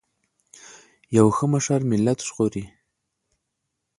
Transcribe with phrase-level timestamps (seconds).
[1.17, 2.65] یو ښه مشر ملت ژغوري.